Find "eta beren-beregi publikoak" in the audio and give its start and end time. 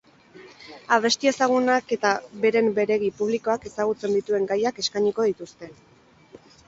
1.97-3.67